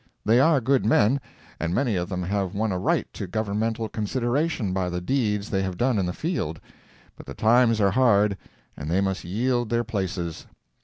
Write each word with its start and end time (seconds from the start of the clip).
They 0.25 0.39
are 0.39 0.59
good 0.59 0.83
men, 0.83 1.21
and 1.59 1.75
many 1.75 1.95
of 1.95 2.09
them 2.09 2.23
have 2.23 2.55
won 2.55 2.71
a 2.71 2.79
right 2.79 3.05
to 3.13 3.27
Governmental 3.27 3.87
consideration 3.87 4.73
by 4.73 4.89
the 4.89 4.99
deeds 4.99 5.51
they 5.51 5.61
have 5.61 5.77
done 5.77 5.99
in 5.99 6.07
the 6.07 6.11
field, 6.11 6.59
but 7.15 7.27
the 7.27 7.35
times 7.35 7.79
are 7.79 7.91
hard 7.91 8.35
and 8.75 8.89
they 8.89 8.99
must 8.99 9.23
yield 9.23 9.69
their 9.69 9.83
places. 9.83 10.47